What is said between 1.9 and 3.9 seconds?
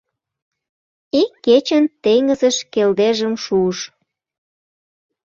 теҥызыш келдежым шуыш